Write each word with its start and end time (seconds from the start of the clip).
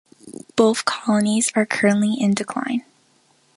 Both 0.55 0.85
colonies 0.85 1.51
are 1.53 1.63
currently 1.67 2.15
in 2.15 2.33
decline. 2.33 2.83